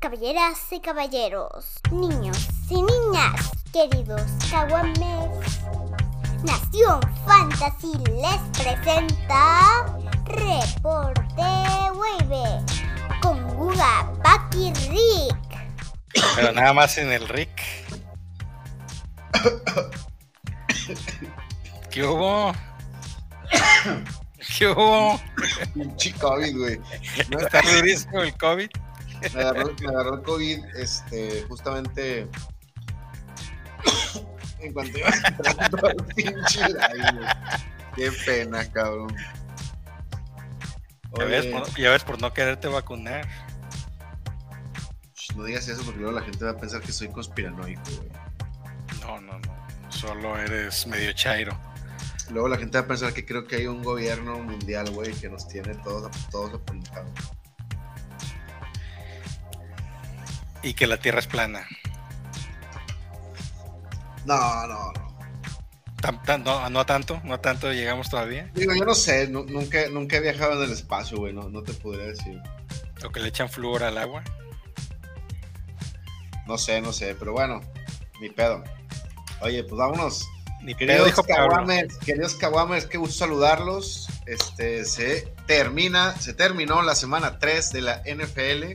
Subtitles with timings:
[0.00, 5.60] Caballeras y caballeros, niños y niñas, queridos caguames,
[6.42, 9.84] Nación Fantasy les presenta
[10.24, 11.42] Reporte
[11.92, 12.64] Wave
[13.20, 15.58] con Guga, Paki, Rick.
[16.34, 17.50] Pero nada más en el Rick.
[21.90, 22.54] ¿Qué hubo?
[24.56, 25.20] ¿Qué hubo?
[25.74, 26.80] Pinche COVID, güey.
[27.28, 28.70] No, ¿Está durísimo el COVID?
[29.34, 32.28] Me, agarró, me agarró el COVID, este, justamente
[34.60, 37.28] en cuanto iba entrando al pinche live.
[37.94, 39.14] Qué pena, cabrón.
[41.18, 43.26] Ya ves, por, ya ves por no quererte vacunar.
[45.34, 48.10] no digas eso porque luego la gente va a pensar que soy conspiranoico, güey.
[49.00, 49.60] No, no, no.
[49.90, 51.58] Solo eres medio chairo.
[52.30, 55.28] Luego la gente va a pensar que creo que hay un gobierno mundial, güey, que
[55.28, 57.10] nos tiene todos, todos apuntados.
[60.62, 61.66] Y que la tierra es plana.
[64.24, 65.10] No, no, no.
[66.00, 68.50] Tan- tan- no, no tanto, no tanto llegamos todavía.
[68.54, 71.62] Digo, yo no sé, nu- nunca, nunca he viajado en el espacio, güey, no, no
[71.62, 72.40] te podría decir.
[73.04, 74.22] O que le echan flúor al agua.
[76.46, 77.60] No sé, no sé, pero bueno,
[78.20, 78.64] ni pedo.
[79.40, 80.26] Oye, pues vámonos.
[80.62, 84.08] Ni pedo, Queridos dijo caguames, queridos caguames, qué gusto saludarlos.
[84.26, 88.72] Este, se termina, se terminó la semana 3 de la NFL.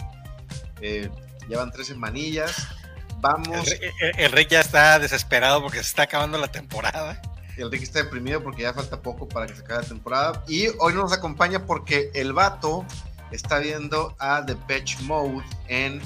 [0.81, 1.09] Eh,
[1.47, 2.67] llevan tres semanillas.
[3.09, 7.19] El, Vamos, el- el Rick ya está desesperado porque se está acabando la temporada.
[7.57, 10.43] el Rick está deprimido porque ya falta poco para que se acabe la temporada.
[10.47, 12.85] Y hoy no nos acompaña porque el vato
[13.31, 16.01] está viendo a The Patch Mode en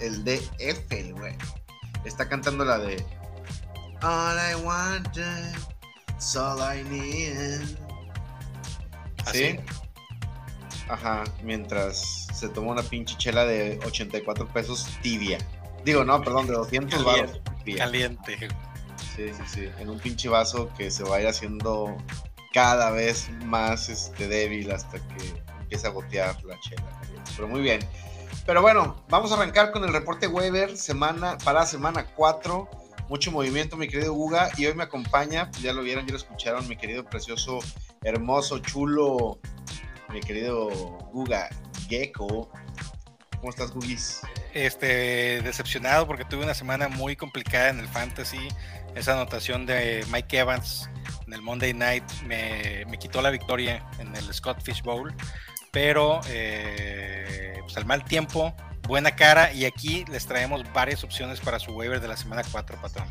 [0.00, 1.36] el DF, güey.
[2.04, 3.04] Está cantando la de
[4.02, 5.54] All I wanted,
[6.16, 7.76] it's all I need.
[9.26, 9.38] Así.
[9.38, 9.60] ¿Sí?
[10.88, 15.38] Ajá, mientras se toma una pinche chela de 84 pesos tibia.
[15.84, 17.40] Digo, no, perdón, de 200 baros.
[17.76, 18.48] Caliente.
[19.16, 19.68] Sí, sí, sí.
[19.78, 21.96] En un pinche vaso que se va a ir haciendo
[22.52, 27.00] cada vez más este, débil hasta que empiece a gotear la chela.
[27.34, 27.80] Pero muy bien.
[28.46, 32.68] Pero bueno, vamos a arrancar con el reporte Weber semana, para semana 4.
[33.08, 34.50] Mucho movimiento, mi querido Guga.
[34.56, 37.58] Y hoy me acompaña, ya lo vieron, ya lo escucharon, mi querido, precioso,
[38.04, 39.38] hermoso, chulo,
[40.10, 40.68] mi querido
[41.12, 41.50] Guga
[41.88, 42.50] Gecko.
[43.38, 44.20] ¿Cómo estás, Gugis?
[44.52, 48.48] Este, decepcionado porque tuve una semana muy complicada en el fantasy.
[48.94, 50.90] Esa anotación de Mike Evans
[51.26, 55.14] en el Monday Night me, me quitó la victoria en el Scott Fish Bowl.
[55.70, 58.54] Pero eh, pues al mal tiempo,
[58.88, 59.52] buena cara.
[59.52, 63.08] Y aquí les traemos varias opciones para su waiver de la semana 4, patrón.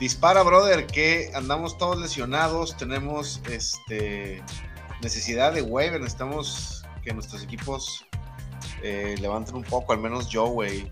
[0.00, 4.42] Dispara, brother, que andamos todos lesionados, tenemos este
[5.00, 8.04] necesidad de waiver, necesitamos que nuestros equipos
[8.82, 10.90] eh, levanten un poco, al menos yo, güey.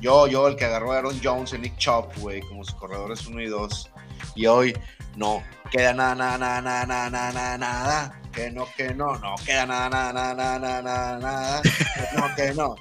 [0.00, 3.26] Yo, yo, el que agarró a Aaron Jones y Nick Chop, güey, como sus corredores
[3.26, 3.90] 1 y 2.
[4.34, 4.76] Y hoy
[5.16, 8.20] no queda nada, nada, nada, nada, nada, nada, nada.
[8.32, 11.62] Que no, que no, no queda nada, nada, nada, nada, nada, nada.
[11.62, 12.76] Que no, que no.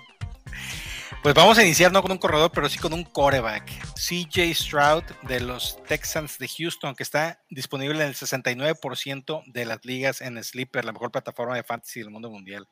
[1.26, 3.68] Pues vamos a iniciar no con un corredor, pero sí con un coreback.
[3.96, 9.84] CJ Stroud de los Texans de Houston, que está disponible en el 69% de las
[9.84, 12.68] ligas en Sleeper, la mejor plataforma de fantasy del mundo mundial.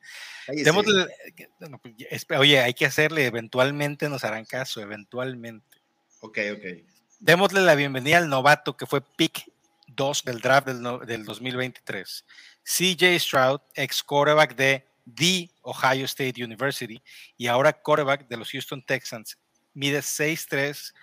[0.46, 5.78] Pues, oye, hay que hacerle, eventualmente nos harán caso, eventualmente.
[6.20, 6.84] Ok, ok.
[7.18, 9.50] Démosle la bienvenida al novato que fue pick
[9.88, 12.24] 2 del draft del, del 2023.
[12.62, 17.02] CJ Stroud, ex quarterback de The Ohio State University
[17.36, 19.38] y ahora quarterback de los Houston Texans.
[19.72, 20.94] Mide 6'3,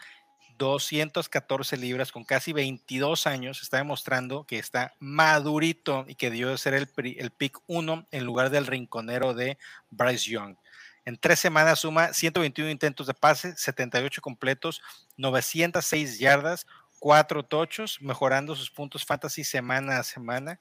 [0.57, 3.61] 214 libras, con casi 22 años.
[3.61, 8.23] Está demostrando que está madurito y que dio de ser el, el pick 1 en
[8.23, 9.57] lugar del rinconero de
[9.89, 10.55] Bryce Young.
[11.03, 14.81] En tres semanas suma 121 intentos de pase, 78 completos,
[15.17, 16.67] 906 yardas,
[17.01, 20.59] 4 tochos, mejorando sus puntos fantasy semana a semana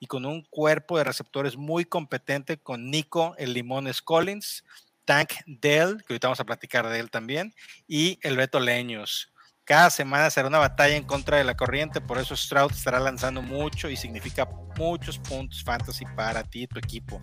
[0.00, 4.64] y con un cuerpo de receptores muy competente con Nico, el Limones Collins,
[5.04, 7.54] Tank Dell, que ahorita vamos a platicar de él también,
[7.86, 9.34] y el Beto Leños.
[9.64, 13.42] Cada semana será una batalla en contra de la corriente, por eso Stroud estará lanzando
[13.42, 14.48] mucho y significa
[14.78, 17.20] muchos puntos fantasy para ti y tu equipo.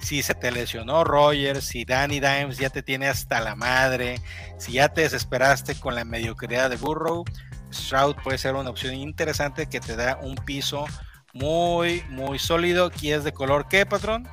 [0.00, 4.18] Si se te lesionó Rogers, si Danny Dimes ya te tiene hasta la madre,
[4.56, 7.24] si ya te desesperaste con la mediocridad de Burrow,
[7.72, 10.86] Stroud puede ser una opción interesante que te da un piso
[11.32, 12.90] muy, muy sólido.
[12.90, 14.28] ¿Quién es de color qué, patrón?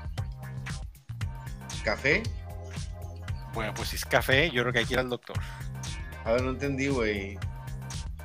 [1.84, 2.24] ¿Café?
[3.54, 5.38] Bueno, pues si es café, yo creo que hay que ir al doctor.
[6.26, 7.38] A ver, no entendí, güey.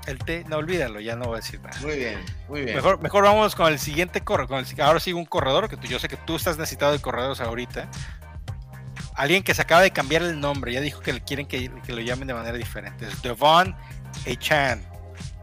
[0.07, 1.79] El té, no olvídalo, ya no voy a decir nada.
[1.83, 2.19] Muy bien,
[2.49, 2.75] muy bien.
[2.75, 4.65] Mejor, mejor vamos con el siguiente corredor.
[4.81, 7.89] Ahora sí, un corredor, que tú, yo sé que tú estás necesitado de corredores ahorita.
[9.15, 12.27] Alguien que se acaba de cambiar el nombre, ya dijo que quieren que, lo llamen
[12.27, 13.07] de manera diferente.
[13.07, 13.77] Es Devon
[14.27, 14.89] Achan.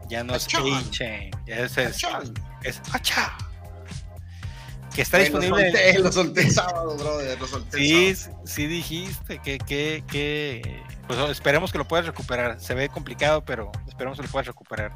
[0.09, 1.31] Ya no es A-Chain.
[1.45, 2.03] Es, es,
[2.63, 3.37] es Acha
[4.97, 5.71] que está disponible.
[5.99, 7.39] Lo solté, el sábado, brother.
[7.39, 8.15] Lo solté sí,
[8.45, 12.59] sí dijiste que, que, que, pues esperemos que lo puedas recuperar.
[12.59, 14.91] Se ve complicado, pero esperemos que lo puedas recuperar.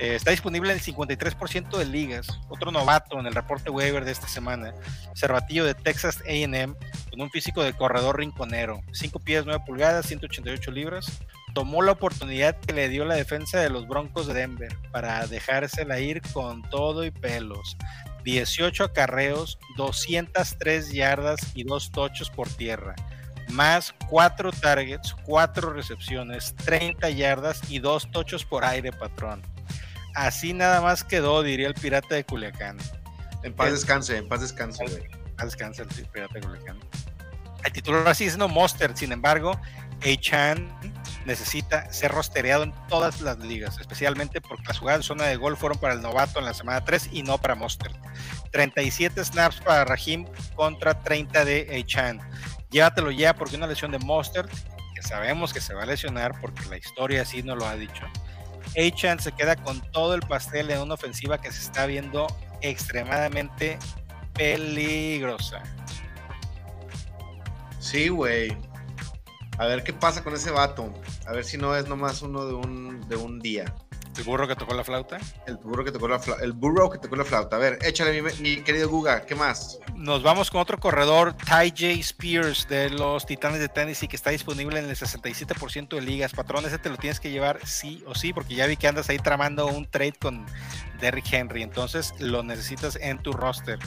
[0.00, 2.26] Eh, está disponible en el 53% de ligas.
[2.48, 4.74] Otro novato en el reporte waiver de esta semana.
[5.14, 6.74] Cervatillo de Texas AM
[7.10, 8.80] con un físico de corredor rinconero.
[8.90, 11.20] 5 pies 9 pulgadas, 188 libras.
[11.58, 15.98] Tomó la oportunidad que le dio la defensa de los Broncos de Denver para dejársela
[15.98, 17.76] ir con todo y pelos.
[18.22, 22.94] 18 acarreos, 203 yardas y 2 tochos por tierra,
[23.48, 29.42] más 4 targets, 4 recepciones, 30 yardas y 2 tochos por aire, patrón.
[30.14, 32.78] Así nada más quedó, diría el pirata de Culiacán.
[33.42, 35.02] En paz descanse, en paz descanse, güey.
[35.02, 36.78] En paz descanse el pirata de Culiacán.
[37.64, 39.60] El titular así es no Monster, sin embargo,
[40.20, 40.68] Chan
[41.28, 45.56] necesita ser rostereado en todas las ligas, especialmente porque las jugadas de zona de gol
[45.56, 47.92] fueron para el novato en la semana 3 y no para Monster.
[48.50, 50.26] 37 snaps para Rahim
[50.56, 52.18] contra 30 de Chan.
[52.70, 54.48] Llévatelo ya porque una lesión de Monster,
[54.94, 58.04] que sabemos que se va a lesionar porque la historia así nos lo ha dicho.
[58.94, 62.26] Chan se queda con todo el pastel en una ofensiva que se está viendo
[62.62, 63.78] extremadamente
[64.34, 65.62] peligrosa.
[67.80, 68.56] Sí, güey.
[69.58, 70.92] A ver qué pasa con ese vato.
[71.26, 73.74] A ver si no es nomás uno de un, de un día.
[74.18, 75.18] ¿El burro que tocó la flauta?
[75.46, 76.42] El burro que tocó la flauta.
[76.42, 77.54] El burro que tocó la flauta.
[77.54, 79.78] A ver, échale, mi, querido Guga, ¿qué más?
[79.94, 82.00] Nos vamos con otro corredor, Ty J.
[82.00, 86.32] Spears, de los Titanes de Tennessee, que está disponible en el 67% de ligas.
[86.32, 89.08] Patrón, ese te lo tienes que llevar sí o sí, porque ya vi que andas
[89.08, 90.44] ahí tramando un trade con
[91.00, 91.62] Derrick Henry.
[91.62, 93.78] Entonces lo necesitas en tu roster.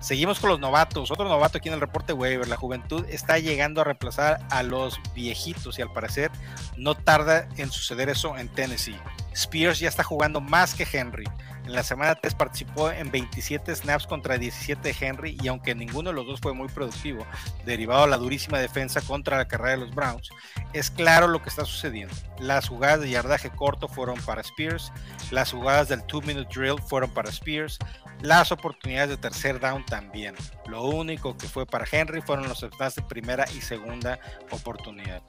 [0.00, 1.10] Seguimos con los novatos.
[1.10, 2.48] Otro novato aquí en el reporte waiver.
[2.48, 6.30] La juventud está llegando a reemplazar a los viejitos y al parecer
[6.76, 8.98] no tarda en suceder eso en Tennessee.
[9.34, 11.24] Spears ya está jugando más que Henry.
[11.70, 16.10] En la semana 3 participó en 27 snaps contra 17 de Henry y aunque ninguno
[16.10, 17.24] de los dos fue muy productivo,
[17.64, 20.30] derivado a la durísima defensa contra la carrera de los Browns,
[20.72, 22.12] es claro lo que está sucediendo.
[22.40, 24.92] Las jugadas de yardaje corto fueron para Spears,
[25.30, 27.78] las jugadas del 2-minute drill fueron para Spears,
[28.20, 30.34] las oportunidades de tercer down también.
[30.66, 34.18] Lo único que fue para Henry fueron los snaps de primera y segunda
[34.50, 35.22] oportunidad.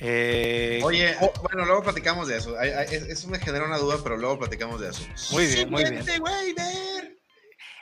[0.00, 2.58] Eh, Oye, oh, bueno, luego platicamos de eso.
[2.60, 5.02] Eso me genera una duda, pero luego platicamos de eso.
[5.32, 6.04] Muy bien, muy bien.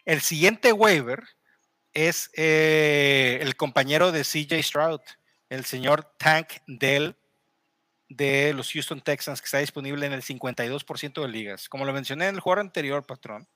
[0.04, 1.22] El siguiente waiver
[1.92, 5.00] es eh, el compañero de CJ Stroud,
[5.48, 7.14] el señor Tank Dell
[8.08, 11.68] de los Houston Texans, que está disponible en el 52% de ligas.
[11.68, 13.46] Como lo mencioné en el juego anterior, patrón,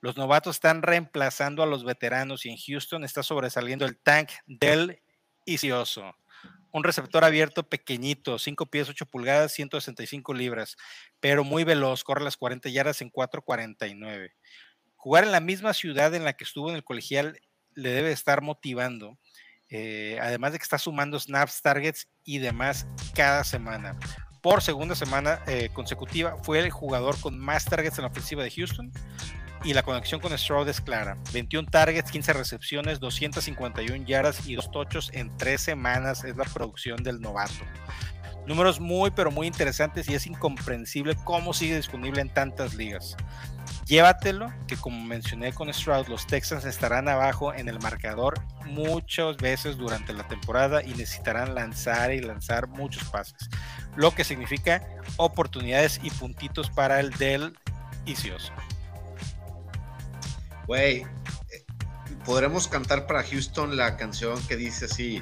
[0.00, 5.00] los novatos están reemplazando a los veteranos y en Houston está sobresaliendo el Tank Dell
[5.44, 6.14] Isioso
[6.72, 10.76] un receptor abierto pequeñito, 5 pies, 8 pulgadas, 165 libras,
[11.20, 14.32] pero muy veloz, corre las 40 yardas en 4.49.
[14.96, 17.40] Jugar en la misma ciudad en la que estuvo en el colegial
[17.74, 19.18] le debe estar motivando,
[19.68, 23.98] eh, además de que está sumando snaps, targets y demás cada semana.
[24.42, 28.50] Por segunda semana eh, consecutiva fue el jugador con más targets en la ofensiva de
[28.50, 28.90] Houston,
[29.64, 31.16] y la conexión con Stroud es clara.
[31.32, 37.02] 21 targets, 15 recepciones, 251 yardas y dos tochos en tres semanas es la producción
[37.02, 37.64] del novato.
[38.46, 43.16] Números muy pero muy interesantes y es incomprensible cómo sigue disponible en tantas ligas.
[43.84, 49.76] Llévatelo, que como mencioné con Stroud, los Texans estarán abajo en el marcador muchas veces
[49.76, 53.50] durante la temporada y necesitarán lanzar y lanzar muchos pases,
[53.96, 57.56] lo que significa oportunidades y puntitos para el del
[58.06, 58.52] Icioso.
[60.70, 61.64] Güey, eh,
[62.24, 65.20] podremos cantar para Houston la canción que dice así: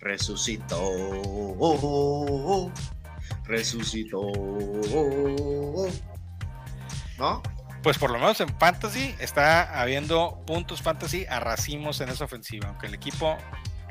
[0.00, 0.80] Resucitó,
[3.44, 4.22] resucitó.
[7.18, 7.42] ¿No?
[7.82, 12.68] Pues por lo menos en Fantasy está habiendo puntos Fantasy a racimos en esa ofensiva,
[12.68, 13.36] aunque el equipo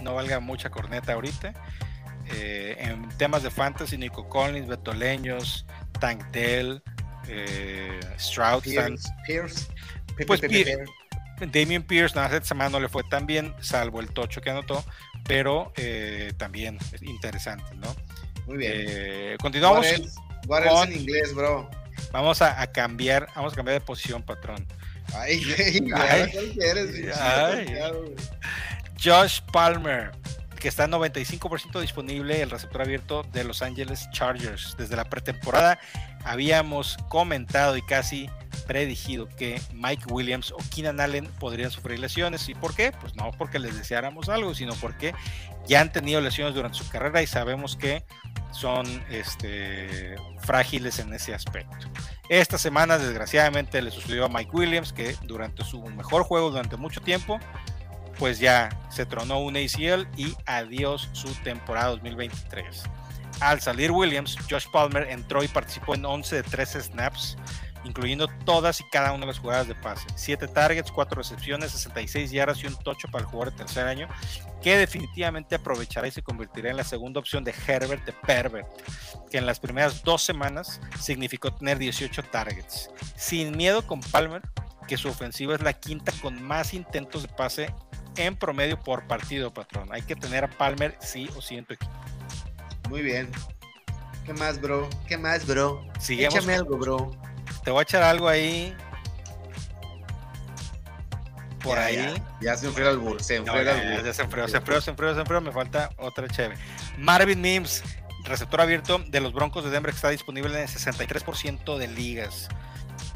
[0.01, 1.53] no valga mucha corneta ahorita.
[2.33, 5.67] Eh, en temas de Fantasy, Nico Collins, Betoleños,
[5.99, 6.81] Tank Dell,
[7.27, 9.67] eh, Stroud, Pierce,
[10.25, 10.41] pues
[11.51, 14.83] Damien Pierce, nada, esta semana no le fue tan bien, salvo el tocho que anotó,
[15.27, 17.93] pero eh, también es interesante, ¿no?
[18.47, 18.71] Muy bien.
[18.75, 19.85] Eh, continuamos.
[20.47, 21.69] What en inglés, bro?
[22.11, 24.65] Vamos a, cambiar, vamos a cambiar de posición, patrón.
[25.13, 25.91] Ay, ay,
[27.13, 28.15] ay,
[29.03, 30.11] Josh Palmer,
[30.59, 34.75] que está en 95% disponible, el receptor abierto de Los Angeles Chargers.
[34.77, 35.79] Desde la pretemporada
[36.23, 38.29] habíamos comentado y casi
[38.65, 42.47] predigido que Mike Williams o Keenan Allen podrían sufrir lesiones.
[42.49, 42.91] ¿Y por qué?
[42.91, 45.13] Pues no porque les deseáramos algo, sino porque
[45.67, 48.03] ya han tenido lesiones durante su carrera y sabemos que
[48.51, 51.87] son este, frágiles en ese aspecto.
[52.29, 57.01] Esta semana, desgraciadamente, le sucedió a Mike Williams, que durante su mejor juego durante mucho
[57.01, 57.39] tiempo,
[58.17, 62.83] pues ya se tronó un ACL y adiós su temporada 2023.
[63.41, 67.37] Al salir Williams, Josh Palmer entró y participó en 11 de 13 snaps,
[67.85, 70.05] incluyendo todas y cada una de las jugadas de pase.
[70.15, 74.07] 7 targets, 4 recepciones, 66 yardas y un tocho para el jugador de tercer año,
[74.61, 78.67] que definitivamente aprovechará y se convertirá en la segunda opción de Herbert de Pervert,
[79.29, 82.89] que en las primeras dos semanas significó tener 18 targets.
[83.15, 84.41] Sin miedo con Palmer,
[84.87, 87.73] que su ofensiva es la quinta con más intentos de pase
[88.17, 89.89] en promedio por partido, patrón.
[89.91, 91.91] Hay que tener a Palmer sí o sí en tu equipo.
[92.89, 93.29] Muy bien.
[94.25, 94.89] ¿Qué más, bro?
[95.07, 95.85] ¿Qué más, bro?
[95.99, 97.11] Sigamos Échame con- algo, bro.
[97.65, 98.73] Te voy a echar algo ahí.
[101.61, 101.95] Por Ya, ahí.
[101.95, 103.21] Ya, ya se enfrió el albur.
[103.21, 105.41] Se No, enfrió el ya, ya se enfrió, se enfrió, se enfrió, se enfrió.
[105.41, 106.57] Me falta otra chévere.
[106.97, 107.83] Marvin Mims,
[108.23, 112.49] receptor abierto de los Broncos de Denver, que está disponible en el 63% de ligas.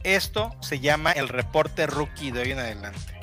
[0.04, 3.20] Esto se llama el reporte rookie de hoy en adelante.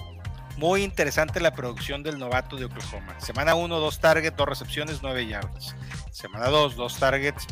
[0.59, 3.19] Muy interesante la producción del novato de Oklahoma.
[3.21, 5.75] Semana 1, 2 targets, 2 recepciones, 9 yardas.
[6.13, 7.47] Semana 2, 2 targets,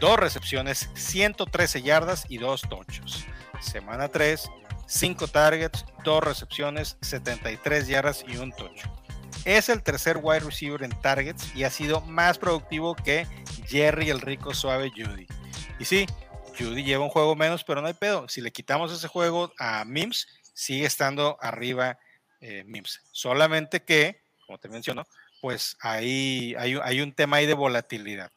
[0.00, 3.26] 2 recepciones, 113 yardas y 2 tochos.
[3.60, 4.50] Semana 3,
[4.86, 8.90] 5 targets, 2 recepciones, 73 yardas y un tocho.
[9.44, 13.26] Es el tercer wide receiver en targets y ha sido más productivo que
[13.66, 15.26] Jerry el rico suave Judy.
[15.78, 16.06] Y sí,
[16.58, 18.26] Judy lleva un juego menos, pero no hay pedo.
[18.28, 21.98] Si le quitamos ese juego a Mims, sigue estando arriba
[22.40, 23.00] eh, Mims.
[23.12, 25.04] Solamente que, como te menciono,
[25.42, 28.30] pues hay, hay un tema ahí de volatilidad.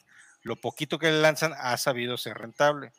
[0.43, 2.91] Lo poquito que le lanzan ha sabido ser rentable.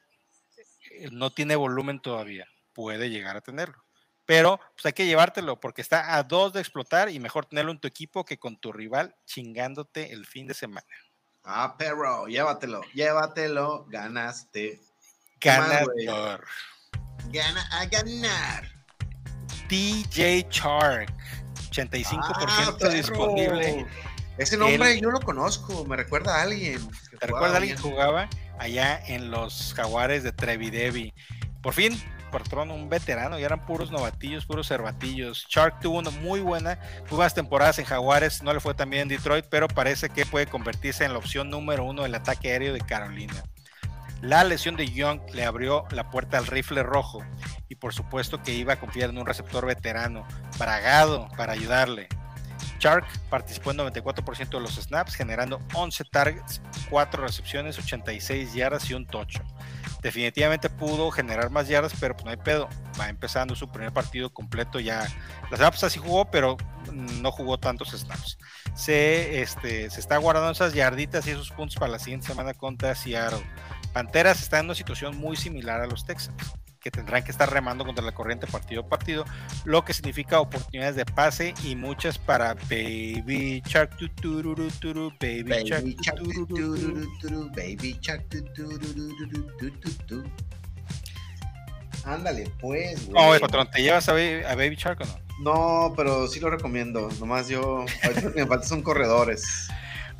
[0.90, 2.46] Eh, No tiene volumen todavía.
[2.72, 3.84] Puede llegar a tenerlo.
[4.26, 7.78] Pero pues hay que llevártelo porque está a dos de explotar y mejor tenerlo en
[7.78, 10.86] tu equipo que con tu rival chingándote el fin de semana.
[11.42, 14.80] Ah, perro, llévatelo, llévatelo, ganaste.
[15.40, 16.46] Ganador.
[17.30, 18.70] Gana a ganar.
[19.68, 21.10] DJ Chark,
[21.70, 23.86] 85% Ah, disponible.
[24.38, 26.80] Ese nombre yo lo conozco, me recuerda a alguien.
[27.14, 28.28] Que ¿Te jugaba recuerdas alguien jugaba
[28.59, 31.12] allá en los Jaguares de Trevidevi?
[31.62, 31.99] Por fin,
[32.30, 35.47] patrón, un veterano, ya eran puros novatillos, puros cervatillos.
[35.49, 39.02] Chark tuvo una muy buena, muy buenas temporadas en Jaguares, no le fue tan bien
[39.02, 42.73] en Detroit, pero parece que puede convertirse en la opción número uno del ataque aéreo
[42.73, 43.44] de Carolina.
[44.21, 47.23] La lesión de Young le abrió la puerta al rifle rojo
[47.68, 50.26] y por supuesto que iba a confiar en un receptor veterano,
[50.59, 52.09] bragado, para ayudarle.
[52.84, 56.60] Chark participó en 94% de los snaps, generando 11 targets,
[56.90, 59.42] 4 recepciones, 86 yardas y un tocho.
[60.02, 62.68] Definitivamente pudo generar más yardas, pero pues no hay pedo.
[63.00, 64.98] Va empezando su primer partido completo ya.
[65.50, 66.58] La semana pasada sí jugó, pero
[66.92, 68.36] no jugó tantos snaps.
[68.74, 72.94] Se, este, se está guardando esas yarditas y esos puntos para la siguiente semana contra
[72.94, 73.42] Seattle.
[73.94, 76.52] Panteras está en una situación muy similar a los Texans,
[76.84, 79.24] que tendrán que estar remando contra la corriente partido a partido,
[79.64, 85.44] lo que significa oportunidades de pase y muchas para Baby Shark, tu, tururu, turu, Baby,
[85.44, 86.20] Baby Shark, Shark,
[87.56, 88.26] Baby Shark.
[92.04, 93.32] Ándale, pues, güey.
[93.32, 95.24] No, patrón, ¿te llevas a Baby, a Baby Shark o no?
[95.40, 97.08] No, pero sí lo recomiendo.
[97.18, 97.86] Nomás yo.
[98.02, 99.68] lo que me falta son corredores.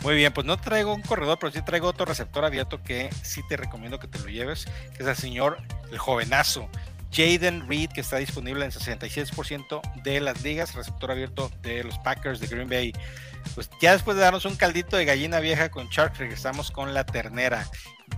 [0.05, 3.41] Muy bien, pues no traigo un corredor, pero sí traigo otro receptor abierto que sí
[3.49, 5.57] te recomiendo que te lo lleves, que es el señor,
[5.91, 6.69] el jovenazo,
[7.11, 12.39] Jaden Reed, que está disponible en 66% de las ligas, receptor abierto de los Packers
[12.39, 12.93] de Green Bay.
[13.55, 17.07] Pues ya después de darnos un caldito de gallina vieja con Shark, regresamos con la
[17.07, 17.67] ternera.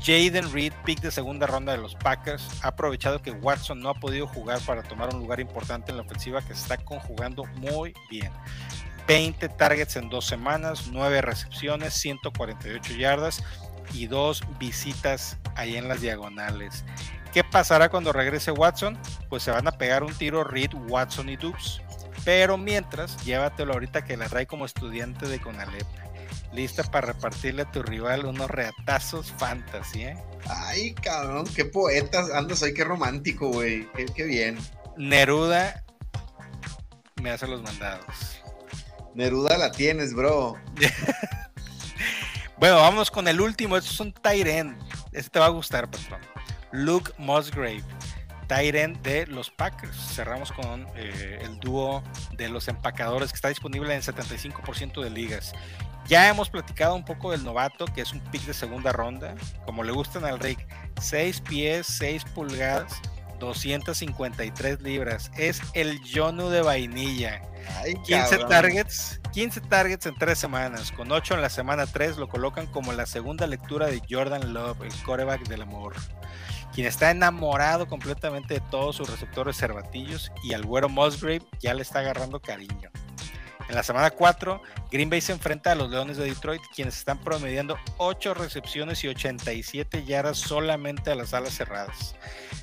[0.05, 3.95] Jaden Reed, pick de segunda ronda de los Packers, ha aprovechado que Watson no ha
[3.95, 7.95] podido jugar para tomar un lugar importante en la ofensiva que se está conjugando muy
[8.11, 8.33] bien.
[9.07, 13.43] 20 targets en dos semanas, 9 recepciones, 148 yardas
[13.93, 16.85] y dos visitas ahí en las diagonales.
[17.33, 18.99] ¿Qué pasará cuando regrese Watson?
[19.29, 21.83] Pues se van a pegar un tiro Reed, Watson y Dubs.
[22.25, 25.87] Pero mientras, llévatelo ahorita que la trae como estudiante de Conalep.
[26.53, 30.17] Lista para repartirle a tu rival unos reatazos fantasy, ¿eh?
[30.49, 33.87] Ay, cabrón, qué poetas andas hoy, qué romántico, güey.
[33.95, 34.59] Qué, qué bien.
[34.97, 35.85] Neruda
[37.21, 38.36] me hace los mandados.
[39.17, 40.57] Neruda la tienes, bro.
[42.59, 43.77] Bueno, vamos con el último.
[43.77, 44.79] Esto es un end.
[45.13, 46.21] Este te va a gustar, patrón.
[46.73, 47.85] Luke Musgrave,
[48.49, 49.95] end de los Packers.
[50.15, 55.53] Cerramos con eh, el dúo de los empacadores que está disponible en 75% de ligas.
[56.09, 59.35] Ya hemos platicado un poco del novato, que es un pick de segunda ronda.
[59.67, 60.67] Como le gustan al Rick,
[60.99, 63.03] 6 pies, 6 pulgadas,
[63.39, 65.31] 253 libras.
[65.37, 67.43] Es el Jonu de vainilla.
[67.83, 68.49] Ay, 15 cabrón.
[68.49, 72.93] targets, 15 targets en 3 semanas, con 8 en la semana 3 lo colocan como
[72.93, 75.95] la segunda lectura de Jordan Love, el coreback del amor,
[76.75, 81.83] quien está enamorado completamente de todos sus receptores cervatillos y al güero Musgrave ya le
[81.83, 82.91] está agarrando cariño.
[83.69, 87.19] En la semana 4, Green Bay se enfrenta a los Leones de Detroit, quienes están
[87.19, 92.15] promediando 8 recepciones y 87 yardas solamente a las alas cerradas.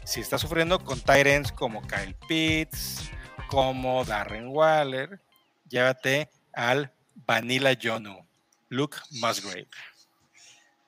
[0.05, 3.09] Si está sufriendo con ends como Kyle Pitts,
[3.47, 5.19] como Darren Waller,
[5.67, 6.91] llévate al
[7.27, 8.25] Vanilla Jonu,
[8.69, 9.67] Luke Musgrave.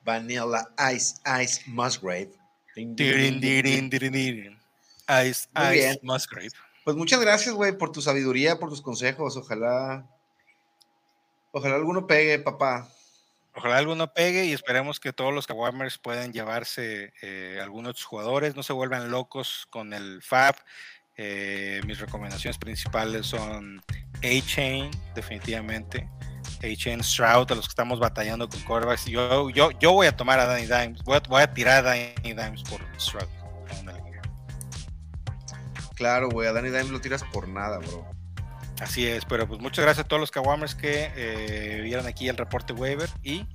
[0.02, 2.30] Vanilla Ice Ice Musgrave.
[2.74, 4.58] Ding, ding, ding.
[5.08, 5.98] Ice, Muy Ice bien.
[6.02, 6.50] Musgrave.
[6.86, 9.36] Pues muchas gracias, güey, por tu sabiduría, por tus consejos.
[9.36, 10.06] Ojalá.
[11.50, 12.88] Ojalá alguno pegue, papá.
[13.56, 18.06] Ojalá alguno pegue y esperemos que todos los Kawamers puedan llevarse eh, algunos de sus
[18.06, 20.54] jugadores, no se vuelvan locos con el FAB.
[21.16, 23.82] Eh, mis recomendaciones principales son
[24.18, 26.08] A-Chain, definitivamente.
[26.62, 29.06] A-Chain Stroud, a los que estamos batallando con quarterbacks.
[29.06, 31.82] Yo, yo, yo voy a tomar a Danny Dimes, voy a, voy a tirar a
[31.82, 33.45] Danny Dimes por Stroud.
[35.96, 38.06] Claro, güey, a Danny Dimes lo tiras por nada, bro.
[38.80, 42.36] Así es, pero pues muchas gracias a todos los Kawamers que eh, vieron aquí el
[42.36, 43.46] reporte waiver y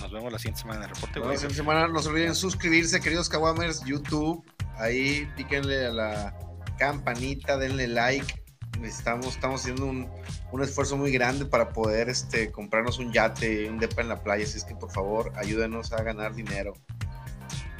[0.00, 1.46] nos vemos la siguiente semana en el reporte Bueno, waiver.
[1.50, 4.42] esta semana no se olviden suscribirse, queridos Kawamers, YouTube.
[4.76, 6.38] Ahí píquenle a la
[6.78, 8.42] campanita, denle like.
[8.80, 10.10] Necesitamos, estamos haciendo un,
[10.50, 14.44] un esfuerzo muy grande para poder este, comprarnos un yate, un depa en la playa.
[14.44, 16.72] Así es que por favor, ayúdenos a ganar dinero.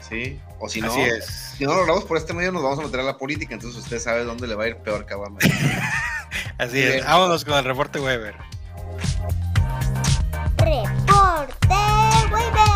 [0.08, 0.40] Sí.
[0.58, 3.04] O si no, si no lo logramos por este medio, nos vamos a meter a
[3.04, 3.54] la política.
[3.54, 5.38] Entonces usted sabe dónde le va a ir peor, Cabama.
[6.58, 7.04] Así es.
[7.04, 8.34] Vámonos con el reporte Weber.
[10.58, 11.68] Reporte
[12.30, 12.73] Weber.